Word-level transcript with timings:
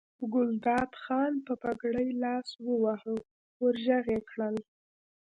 ګلداد 0.33 0.91
خان 1.03 1.33
په 1.45 1.53
پګړۍ 1.61 2.09
لاس 2.23 2.47
وواهه 2.67 3.15
ور 3.61 3.75
غږ 3.85 4.05
یې 4.13 4.19
کړل. 4.29 4.55